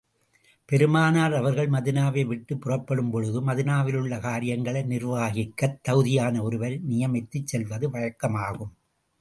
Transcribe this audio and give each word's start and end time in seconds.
பெருமானார் 0.69 1.33
அவர்கள் 1.33 1.69
மதீனாவை 1.69 2.25
விட்டுப் 2.25 2.61
புறப்படும் 2.61 3.11
பொழுது, 3.11 3.41
மதீனாவிலுள்ள 3.41 4.19
காரியங்களை 4.19 4.83
நிர்வகிக்கத் 4.83 5.79
தகுதியான 5.81 6.43
ஒருவரை 6.43 6.81
நியமித்துச் 6.89 7.47
செல்வது 7.47 7.89
வழக்கமாகும். 7.89 8.73